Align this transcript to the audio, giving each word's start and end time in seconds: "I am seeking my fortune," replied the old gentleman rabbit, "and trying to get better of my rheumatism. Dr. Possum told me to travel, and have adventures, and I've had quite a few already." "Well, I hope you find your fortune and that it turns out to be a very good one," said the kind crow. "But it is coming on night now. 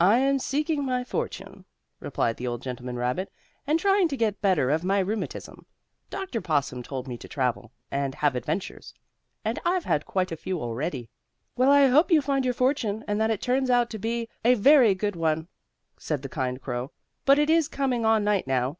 "I 0.00 0.20
am 0.20 0.38
seeking 0.38 0.86
my 0.86 1.04
fortune," 1.04 1.66
replied 1.98 2.38
the 2.38 2.46
old 2.46 2.62
gentleman 2.62 2.96
rabbit, 2.96 3.30
"and 3.66 3.78
trying 3.78 4.08
to 4.08 4.16
get 4.16 4.40
better 4.40 4.70
of 4.70 4.82
my 4.84 5.00
rheumatism. 5.00 5.66
Dr. 6.08 6.40
Possum 6.40 6.82
told 6.82 7.06
me 7.06 7.18
to 7.18 7.28
travel, 7.28 7.70
and 7.90 8.14
have 8.14 8.34
adventures, 8.34 8.94
and 9.44 9.58
I've 9.62 9.84
had 9.84 10.06
quite 10.06 10.32
a 10.32 10.36
few 10.38 10.62
already." 10.62 11.10
"Well, 11.58 11.70
I 11.70 11.88
hope 11.88 12.10
you 12.10 12.22
find 12.22 12.46
your 12.46 12.54
fortune 12.54 13.04
and 13.06 13.20
that 13.20 13.30
it 13.30 13.42
turns 13.42 13.68
out 13.68 13.90
to 13.90 13.98
be 13.98 14.30
a 14.46 14.54
very 14.54 14.94
good 14.94 15.14
one," 15.14 15.46
said 15.98 16.22
the 16.22 16.30
kind 16.30 16.58
crow. 16.58 16.90
"But 17.26 17.38
it 17.38 17.50
is 17.50 17.68
coming 17.68 18.06
on 18.06 18.24
night 18.24 18.46
now. 18.46 18.78